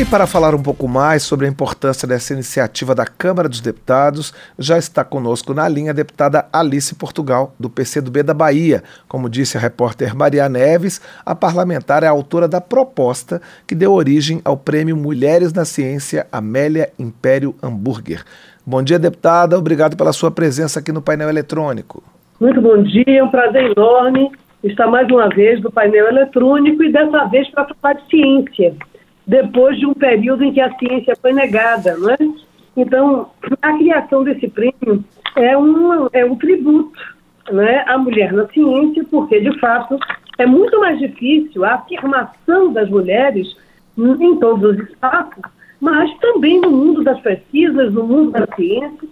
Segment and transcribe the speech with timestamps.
[0.00, 4.32] E para falar um pouco mais sobre a importância dessa iniciativa da Câmara dos Deputados,
[4.58, 8.82] já está conosco na linha a deputada Alice Portugal, do PCdoB da Bahia.
[9.06, 13.92] Como disse a repórter Maria Neves, a parlamentar é a autora da proposta que deu
[13.92, 18.24] origem ao prêmio Mulheres na Ciência Amélia Império Hambúrguer.
[18.66, 19.58] Bom dia, deputada.
[19.58, 22.02] Obrigado pela sua presença aqui no painel eletrônico.
[22.40, 24.30] Muito bom dia, é um prazer enorme
[24.64, 28.74] estar mais uma vez no painel eletrônico e dessa vez para falar de ciência
[29.30, 32.18] depois de um período em que a ciência foi negada, não é?
[32.76, 33.30] Então,
[33.62, 35.04] a criação desse prêmio
[35.36, 36.98] é um, é um tributo
[37.52, 39.96] né, à mulher na ciência, porque, de fato,
[40.36, 43.56] é muito mais difícil a afirmação das mulheres
[43.96, 45.42] em todos os espaços,
[45.80, 49.08] mas também no mundo das pesquisas, no mundo da ciência,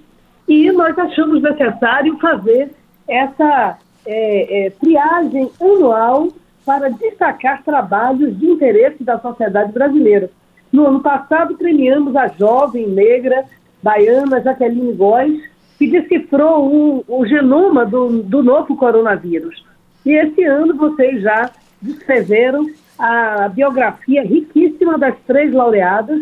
[0.48, 2.72] e nós achamos necessário fazer
[3.06, 6.28] essa é, é, triagem anual
[6.68, 10.28] para destacar trabalhos de interesse da sociedade brasileira.
[10.70, 13.46] No ano passado, premiamos a jovem negra
[13.82, 15.40] baiana Jaqueline Góes,
[15.78, 19.64] que decifrou o genoma do, do novo coronavírus.
[20.04, 22.66] E esse ano vocês já descreveram
[22.98, 26.20] a biografia riquíssima das três laureadas,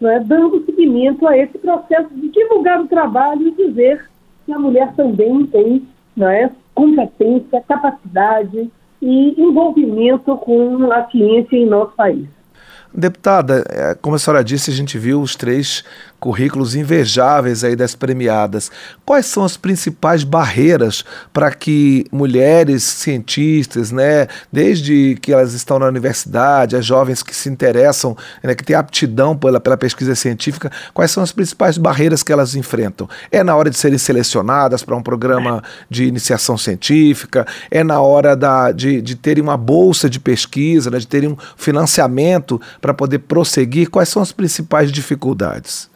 [0.00, 4.08] né, dando seguimento a esse processo de divulgar o trabalho e dizer
[4.46, 5.86] que a mulher também tem
[6.16, 8.70] né, competência, capacidade,
[9.02, 12.26] e envolvimento com a ciência em nosso país.
[12.94, 15.82] Deputada, é, como a senhora disse, a gente viu os três
[16.22, 18.70] currículos invejáveis aí das premiadas.
[19.04, 25.86] Quais são as principais barreiras para que mulheres cientistas, né, desde que elas estão na
[25.86, 31.10] universidade, as jovens que se interessam, né, que têm aptidão pela, pela pesquisa científica, quais
[31.10, 33.08] são as principais barreiras que elas enfrentam?
[33.32, 37.44] É na hora de serem selecionadas para um programa de iniciação científica?
[37.68, 41.36] É na hora da, de, de terem uma bolsa de pesquisa, né, de terem um
[41.56, 43.90] financiamento para poder prosseguir?
[43.90, 45.90] Quais são as principais dificuldades?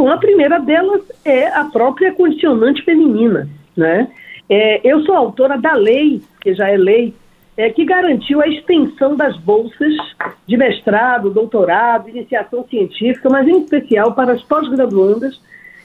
[0.00, 3.46] Bom, a primeira delas é a própria condicionante feminina.
[3.76, 4.08] Né?
[4.48, 7.14] É, eu sou autora da lei, que já é lei,
[7.54, 9.92] é, que garantiu a extensão das bolsas
[10.46, 15.38] de mestrado, doutorado, iniciação científica, mas em especial para as pós-graduandas,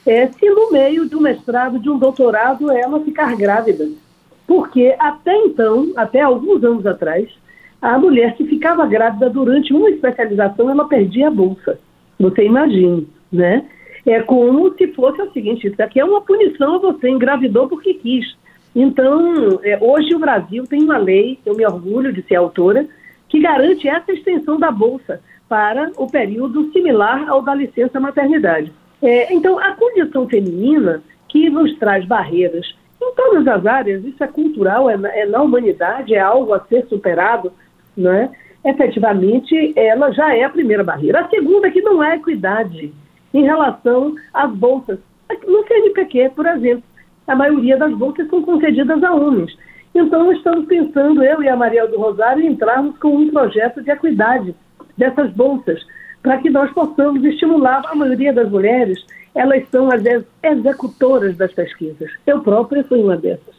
[0.07, 3.85] é, se no meio de um mestrado, de um doutorado, ela ficar grávida.
[4.47, 7.27] Porque até então, até alguns anos atrás,
[7.81, 11.77] a mulher que ficava grávida durante uma especialização, ela perdia a bolsa.
[12.17, 13.65] Você imagine, né?
[14.05, 17.93] É como se fosse o seguinte: isso aqui é uma punição a você, engravidou porque
[17.95, 18.35] quis.
[18.75, 22.85] Então, é, hoje o Brasil tem uma lei, eu me orgulho de ser autora,
[23.29, 28.71] que garante essa extensão da Bolsa para o período similar ao da licença maternidade.
[29.01, 34.27] É, então, a condição feminina que nos traz barreiras em todas as áreas, isso é
[34.27, 37.51] cultural, é, é na humanidade, é algo a ser superado,
[37.95, 38.29] né?
[38.65, 41.21] efetivamente, ela já é a primeira barreira.
[41.21, 42.91] A segunda, que não é equidade
[43.35, 44.97] em relação às bolsas.
[45.45, 46.83] No CNPq, por exemplo,
[47.27, 49.57] a maioria das bolsas são concedidas a homens.
[49.93, 54.55] Então, estamos pensando, eu e a Maria do Rosário, entrarmos com um projeto de equidade
[54.97, 55.85] dessas bolsas,
[56.21, 59.05] para que nós possamos estimular a maioria das mulheres.
[59.33, 60.01] Elas são as
[60.41, 62.09] executoras das pesquisas.
[62.25, 63.53] Eu própria fui uma dessas.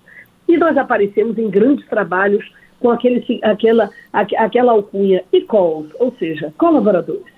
[0.48, 2.50] E nós aparecemos em grandes trabalhos
[2.80, 7.35] com aquele, aquela, aquela alcunha e-calls, ou seja, colaboradores.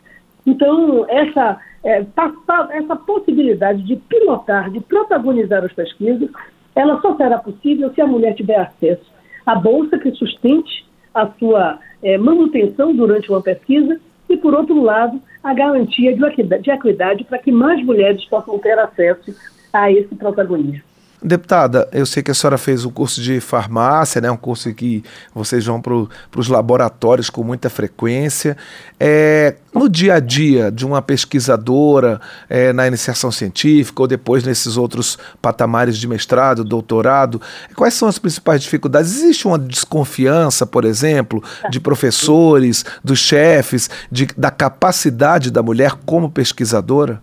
[0.48, 6.30] Então, essa, é, passar, essa possibilidade de pilotar, de protagonizar as pesquisas,
[6.74, 9.12] ela só será possível se a mulher tiver acesso
[9.44, 15.20] à bolsa que sustente a sua é, manutenção durante uma pesquisa e, por outro lado,
[15.44, 19.34] a garantia de equidade, de equidade para que mais mulheres possam ter acesso
[19.70, 20.82] a esse protagonismo.
[21.20, 25.02] Deputada, eu sei que a senhora fez um curso de farmácia, né, um curso que
[25.34, 25.92] vocês vão para
[26.36, 28.56] os laboratórios com muita frequência.
[29.00, 34.76] É, no dia a dia de uma pesquisadora é, na iniciação científica ou depois nesses
[34.76, 37.42] outros patamares de mestrado, doutorado,
[37.74, 39.16] quais são as principais dificuldades?
[39.16, 46.30] Existe uma desconfiança, por exemplo, de professores, dos chefes, de, da capacidade da mulher como
[46.30, 47.20] pesquisadora?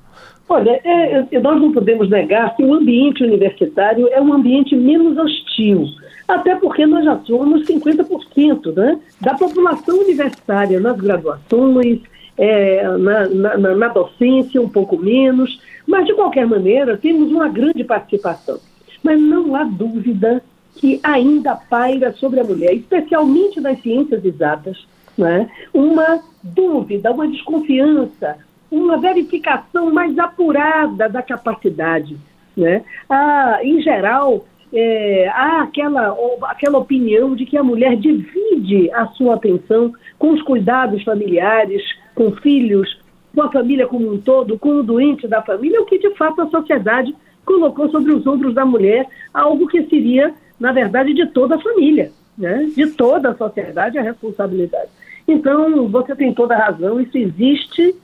[0.47, 5.17] Olha, é, é, nós não podemos negar que o ambiente universitário é um ambiente menos
[5.17, 5.87] hostil,
[6.27, 11.99] até porque nós já somos 50% né, da população universitária nas graduações,
[12.37, 13.27] é, na,
[13.57, 18.59] na, na docência, um pouco menos, mas de qualquer maneira temos uma grande participação.
[19.01, 20.43] Mas não há dúvida
[20.75, 24.85] que ainda paira sobre a mulher, especialmente nas ciências exatas,
[25.17, 28.37] né, uma dúvida, uma desconfiança,
[28.71, 32.17] uma verificação mais apurada da capacidade.
[32.55, 32.83] Né?
[33.09, 39.35] Ah, em geral, é, há aquela, aquela opinião de que a mulher divide a sua
[39.35, 41.81] atenção com os cuidados familiares,
[42.13, 42.99] com filhos,
[43.33, 46.41] com a família como um todo, com o doente da família, o que de fato
[46.41, 47.15] a sociedade
[47.45, 52.11] colocou sobre os ombros da mulher algo que seria, na verdade, de toda a família,
[52.37, 52.69] né?
[52.75, 54.89] de toda a sociedade a responsabilidade.
[55.27, 57.95] Então, você tem toda a razão, isso existe,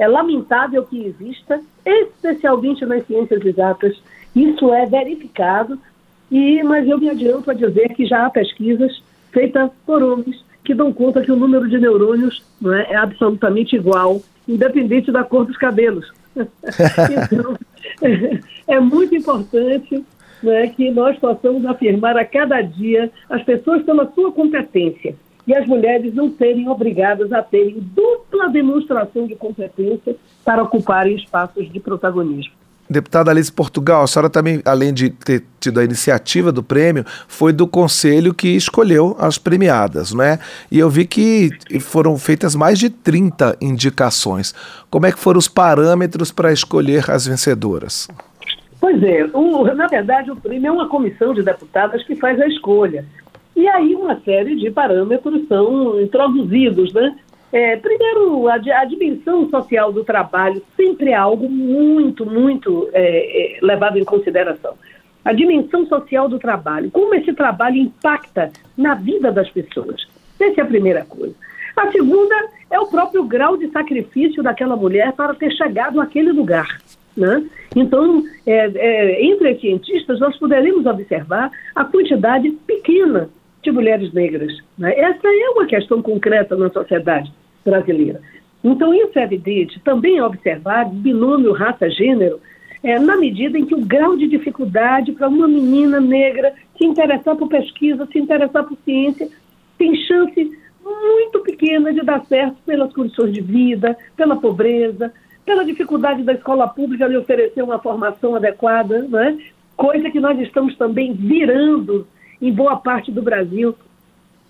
[0.00, 4.02] é lamentável que exista, especialmente nas ciências exatas,
[4.34, 5.78] isso é verificado,
[6.30, 10.74] e, mas eu me adianto a dizer que já há pesquisas feitas por homens que
[10.74, 15.44] dão conta que o número de neurônios não é, é absolutamente igual, independente da cor
[15.44, 16.10] dos cabelos.
[16.34, 17.58] então,
[18.00, 18.40] é,
[18.76, 20.02] é muito importante
[20.42, 25.14] né, que nós possamos afirmar a cada dia as pessoas pela sua competência
[25.46, 31.70] e as mulheres não serem obrigadas a terem dupla demonstração de competência para ocuparem espaços
[31.70, 32.60] de protagonismo.
[32.90, 37.52] Deputada Alice Portugal, a senhora também, além de ter tido a iniciativa do prêmio, foi
[37.52, 40.40] do conselho que escolheu as premiadas, né?
[40.72, 41.50] E eu vi que
[41.80, 44.52] foram feitas mais de 30 indicações.
[44.90, 48.08] Como é que foram os parâmetros para escolher as vencedoras?
[48.80, 52.46] Pois é, o, na verdade o prêmio é uma comissão de deputadas que faz a
[52.48, 53.04] escolha.
[53.60, 57.14] E aí uma série de parâmetros são introduzidos, né?
[57.52, 63.58] É, primeiro, a, a, dimensão social do trabalho sempre é algo muito, muito é, é,
[63.60, 64.72] levado em consideração.
[65.22, 70.06] A dimensão social do trabalho, como esse trabalho impacta na vida das pessoas.
[70.40, 71.34] Essa é a primeira coisa.
[71.76, 72.34] A segunda
[72.70, 76.78] é o próprio grau de sacrifício daquela mulher para ter chegado àquele lugar.
[77.14, 77.44] Né?
[77.76, 83.28] Então, é, é, entre cientistas, nós poderemos observar a quantidade pequena
[83.62, 84.52] de mulheres negras.
[84.78, 84.92] Né?
[84.98, 87.32] Essa é uma questão concreta na sociedade
[87.64, 88.20] brasileira.
[88.62, 89.80] Então, isso é evidente.
[89.80, 92.40] Também é observado binômio raça-gênero,
[92.82, 97.36] é, na medida em que o grau de dificuldade para uma menina negra se interessar
[97.36, 99.28] por pesquisa, se interessar por ciência,
[99.76, 105.12] tem chance muito pequena de dar certo pelas condições de vida, pela pobreza,
[105.44, 109.38] pela dificuldade da escola pública de oferecer uma formação adequada, né?
[109.76, 112.06] coisa que nós estamos também virando
[112.40, 113.74] em boa parte do Brasil.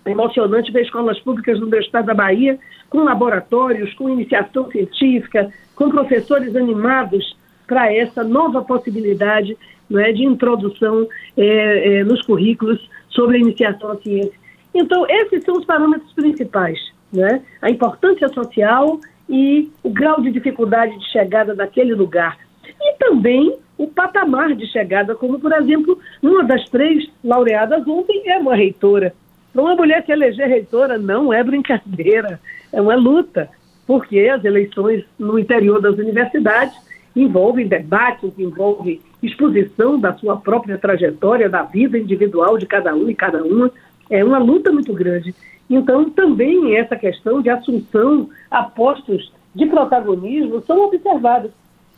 [0.05, 2.57] É emocionante ver escolas públicas no meu estado da Bahia
[2.89, 9.57] com laboratórios, com iniciação científica, com professores animados para essa nova possibilidade
[9.95, 11.07] é, de introdução
[11.37, 12.79] é, é, nos currículos
[13.09, 14.39] sobre a iniciação à ciência.
[14.73, 16.79] Então, esses são os parâmetros principais,
[17.11, 17.41] né?
[17.61, 18.99] a importância social
[19.29, 22.37] e o grau de dificuldade de chegada daquele lugar.
[22.79, 28.37] E também o patamar de chegada, como, por exemplo, uma das três laureadas ontem é
[28.37, 29.11] uma reitora.
[29.51, 32.39] Para uma mulher se eleger reitora não é brincadeira,
[32.71, 33.49] é uma luta,
[33.87, 36.77] porque as eleições no interior das universidades
[37.15, 43.15] envolvem debates, envolvem exposição da sua própria trajetória, da vida individual de cada um e
[43.15, 43.71] cada uma.
[44.11, 45.33] É uma luta muito grande.
[45.67, 51.51] Então, também essa questão de assunção a postos de protagonismo são observadas.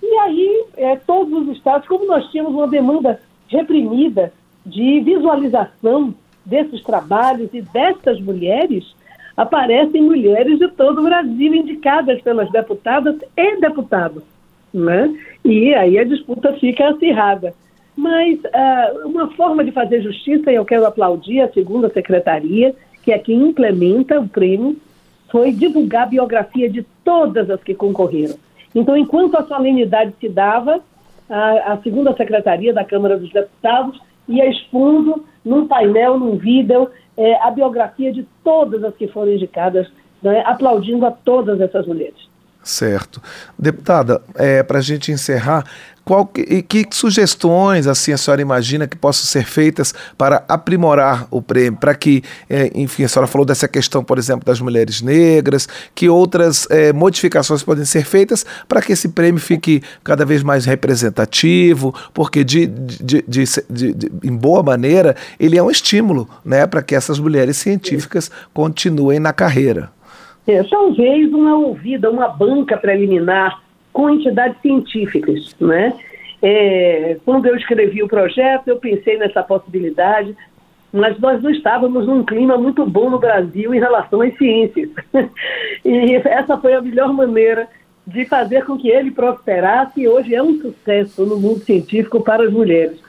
[0.05, 4.33] E aí, é, todos os estados, como nós tínhamos uma demanda reprimida
[4.65, 6.13] de visualização
[6.45, 8.93] desses trabalhos e destas mulheres,
[9.37, 14.23] aparecem mulheres de todo o Brasil indicadas pelas deputadas e deputados.
[14.73, 15.17] Né?
[15.45, 17.53] E aí a disputa fica acirrada.
[17.95, 23.13] Mas uh, uma forma de fazer justiça, e eu quero aplaudir a segunda secretaria, que
[23.13, 24.75] é quem implementa o prêmio,
[25.31, 28.35] foi divulgar a biografia de todas as que concorreram.
[28.75, 30.81] Então, enquanto a solenidade se dava,
[31.29, 37.35] a, a segunda secretaria da Câmara dos Deputados ia expondo num painel, num vídeo, é,
[37.41, 39.87] a biografia de todas as que foram indicadas,
[40.21, 42.31] né, aplaudindo a todas essas mulheres.
[42.63, 43.21] Certo.
[43.59, 45.65] Deputada, é, para a gente encerrar,
[46.05, 51.41] qual que, que, sugestões assim a senhora imagina que possam ser feitas para aprimorar o
[51.41, 55.67] prêmio, para que, é, enfim, a senhora falou dessa questão, por exemplo, das mulheres negras,
[55.95, 60.65] que outras é, modificações podem ser feitas para que esse prêmio fique cada vez mais
[60.65, 66.81] representativo, porque de, de, de, de em boa maneira ele é um estímulo, né, para
[66.81, 69.89] que essas mulheres científicas continuem na carreira.
[70.45, 73.62] É, talvez uma ouvida, uma banca preliminar
[73.93, 75.93] com entidades científicas, né?
[76.41, 80.35] É, quando eu escrevi o projeto, eu pensei nessa possibilidade,
[80.91, 84.89] mas nós não estávamos num clima muito bom no Brasil em relação às ciências.
[85.85, 87.69] e essa foi a melhor maneira
[88.05, 92.43] de fazer com que ele prosperasse e hoje é um sucesso no mundo científico para
[92.43, 92.99] as mulheres.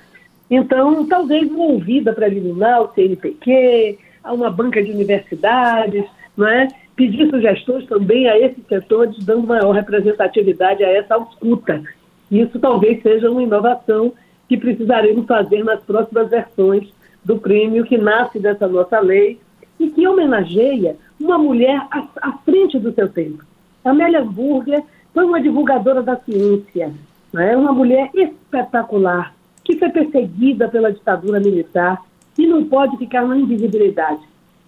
[0.49, 6.05] Então, talvez uma ouvida preliminar ao CNPq, a uma banca de universidades,
[6.37, 6.69] não é?
[6.97, 11.83] Pedir sugestões também a esses setores, dando maior representatividade a essa escuta.
[12.31, 14.13] Isso talvez seja uma inovação
[14.49, 16.89] que precisaremos fazer nas próximas versões
[17.25, 19.39] do prêmio que nasce dessa nossa lei
[19.79, 23.43] e que homenageia uma mulher à, à frente do seu tempo.
[23.85, 24.83] Amélia Burger
[25.13, 26.93] foi uma divulgadora da ciência,
[27.33, 27.57] né?
[27.57, 32.03] uma mulher espetacular, que foi perseguida pela ditadura militar
[32.39, 34.21] e não pode ficar na invisibilidade.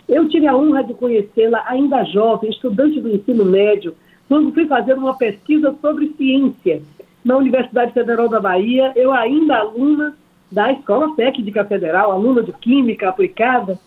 [0.08, 3.94] Eu tive a honra de conhecê-la ainda jovem, estudante do ensino médio,
[4.28, 6.82] quando fui fazer uma pesquisa sobre ciência
[7.24, 10.16] na Universidade Federal da Bahia, eu ainda aluna
[10.50, 13.78] da Escola Técnica Federal, aluna de Química Aplicada,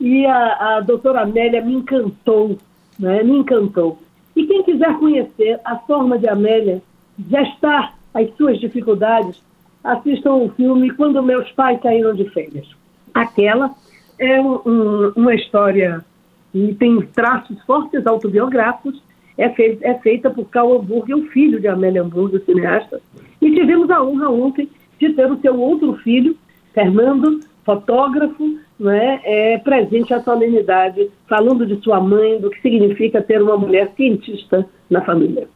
[0.00, 2.58] e a, a doutora Amélia me encantou,
[2.98, 3.22] né?
[3.22, 3.98] me encantou.
[4.34, 6.82] E quem quiser conhecer a forma de Amélia
[7.28, 9.40] gestar as suas dificuldades,
[9.82, 12.66] assistam o filme Quando Meus Pais Saíram de Férias.
[13.14, 13.74] Aquela
[14.18, 16.04] é um, um, uma história
[16.52, 19.02] que tem traços fortes autobiográficos,
[19.36, 23.00] é, fei é feita por Carl Hamburger, o filho de Amélia Hamburger, cineasta,
[23.40, 26.36] e tivemos a honra ontem de ter o seu outro filho,
[26.74, 33.42] Fernando, fotógrafo, né, é, presente à solenidade, falando de sua mãe, do que significa ter
[33.42, 35.48] uma mulher cientista na família.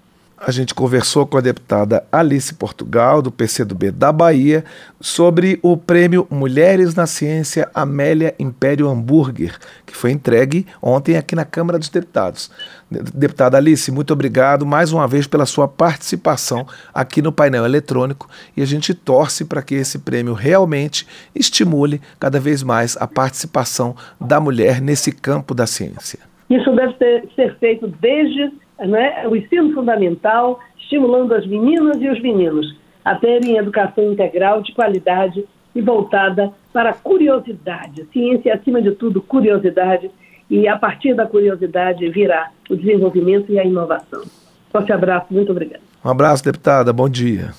[0.44, 4.64] A gente conversou com a deputada Alice Portugal, do PCdoB da Bahia,
[5.00, 9.56] sobre o prêmio Mulheres na Ciência Amélia Império Hamburger,
[9.87, 12.50] que foi entregue ontem aqui na Câmara dos Deputados.
[12.90, 18.62] Deputada Alice, muito obrigado mais uma vez pela sua participação aqui no painel eletrônico e
[18.62, 24.40] a gente torce para que esse prêmio realmente estimule cada vez mais a participação da
[24.40, 26.18] mulher nesse campo da ciência.
[26.50, 28.52] Isso deve ter, ser feito desde
[28.86, 34.72] né, o ensino fundamental, estimulando as meninas e os meninos a terem educação integral de
[34.72, 38.06] qualidade e voltada para a curiosidade.
[38.12, 40.10] Ciência, acima de tudo, curiosidade,
[40.48, 44.22] e a partir da curiosidade virá o desenvolvimento e a inovação.
[44.70, 45.82] Forte abraço, muito obrigada.
[46.04, 47.50] Um abraço, deputada, bom dia.